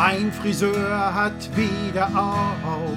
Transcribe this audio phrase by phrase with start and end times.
[0.00, 2.96] Mein Friseur hat wieder auf.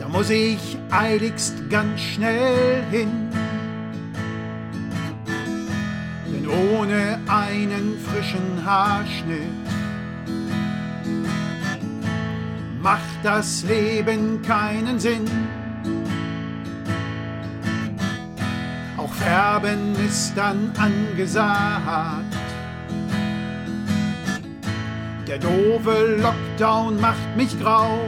[0.00, 3.30] Da muss ich eiligst ganz schnell hin.
[6.26, 9.68] Denn ohne einen frischen Haarschnitt
[12.82, 15.30] macht das Leben keinen Sinn.
[18.96, 22.35] Auch Färben ist dann angesagt.
[25.36, 27.98] Der doofe Lockdown macht mich grau.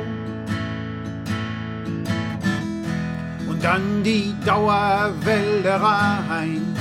[3.46, 6.74] Und dann die Dauerwelle rein.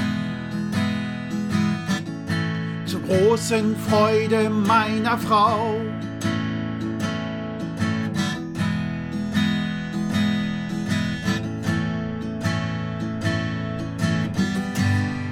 [2.85, 5.81] Zur großen Freude meiner Frau.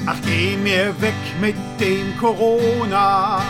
[0.07, 3.41] Ach, geh mir weg mit dem Corona.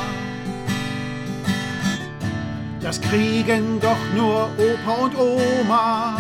[2.86, 6.19] Das kriegen doch nur Opa und Oma.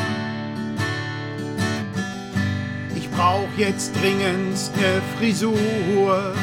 [2.95, 6.33] Ich brauch jetzt dringendst ne Frisur.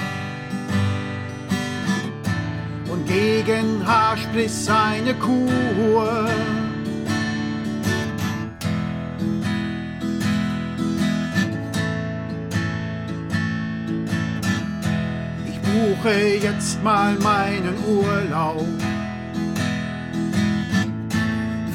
[2.89, 6.29] Und gegen Haarspliss eine Kur.
[15.49, 18.69] Ich buche jetzt mal meinen Urlaub.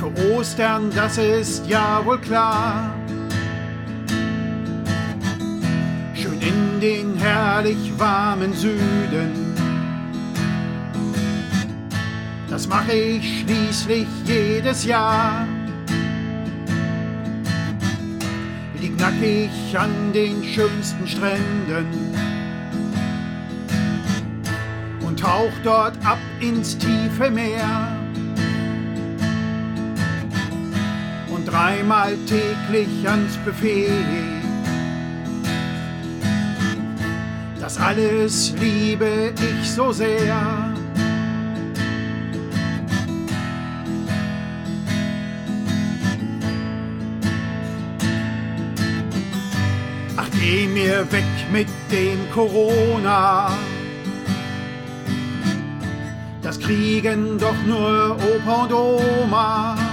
[0.08, 2.94] Für Ostern, das ist ja wohl klar.
[6.13, 9.53] Schön in den herrlich warmen Süden.
[12.50, 15.45] Das mache ich schließlich jedes Jahr.
[18.80, 21.85] Lieg nackig an den schönsten Stränden
[25.05, 28.06] und tauch dort ab ins tiefe Meer.
[31.47, 33.90] Dreimal täglich ans Buffet.
[37.59, 40.74] Das alles liebe ich so sehr.
[50.18, 53.52] Ach, geh mir weg mit dem Corona.
[56.41, 59.87] Das kriegen doch nur Opa und Oma.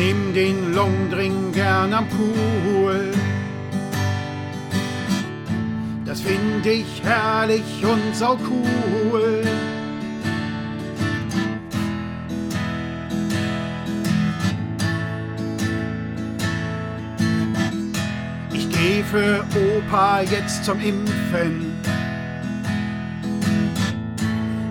[0.00, 3.12] Nehm den Longdrink gern am Pool.
[6.06, 9.42] Das find ich herrlich und sau cool.
[18.54, 21.78] Ich geh für Opa jetzt zum Impfen.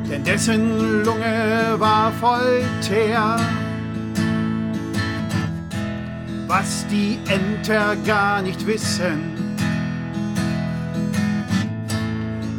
[0.09, 3.38] Denn dessen Lunge war voll Teer.
[6.49, 9.35] Was die Enter gar nicht wissen.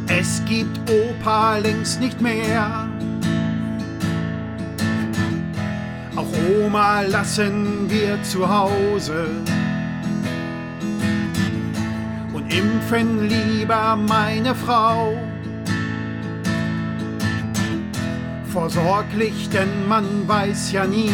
[0.07, 2.87] Es gibt Opa längst nicht mehr.
[6.15, 6.25] Auch
[6.63, 9.27] Oma lassen wir zu Hause.
[12.31, 15.17] Und impfen lieber meine Frau.
[18.53, 21.11] Vorsorglich, denn man weiß ja nie.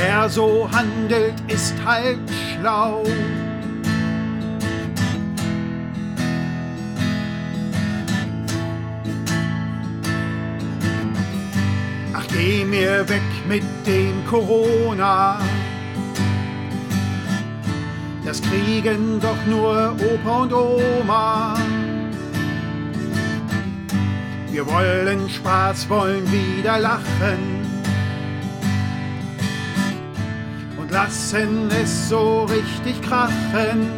[0.00, 3.02] Wer so handelt, ist halt schlau.
[12.14, 15.40] Ach, geh mir weg mit dem Corona.
[18.24, 21.56] Das kriegen doch nur Opa und Oma.
[24.52, 27.57] Wir wollen Spaß, wollen wieder lachen
[30.88, 33.90] und lassen es so richtig krachen.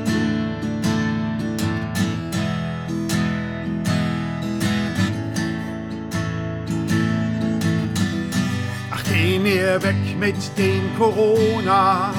[8.91, 12.13] Ach, geh mir weg mit dem Corona.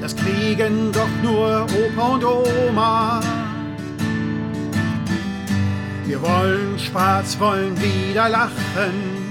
[0.00, 3.20] Das kriegen doch nur Opa und Oma.
[6.04, 9.25] Wir wollen Spaß, wollen wieder lachen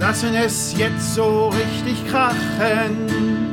[0.00, 3.49] lassen es jetzt so richtig krachen.